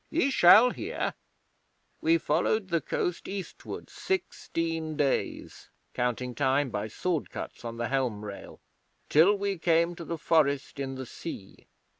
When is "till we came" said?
9.09-9.93